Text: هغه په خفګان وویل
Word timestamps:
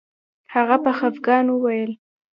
هغه 0.53 0.75
په 0.83 0.91
خفګان 0.97 1.45
وویل 1.49 1.91